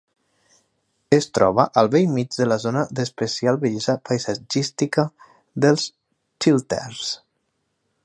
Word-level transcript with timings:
Es 1.17 1.27
troba 1.37 1.65
al 1.81 1.89
bell 1.97 2.09
mig 2.15 2.39
de 2.39 2.47
la 2.49 2.57
zona 2.65 2.83
d'especial 3.01 3.61
bellesa 3.67 3.97
paisatgística 4.11 5.07
dels 5.67 5.89
Chilterns. 5.93 7.17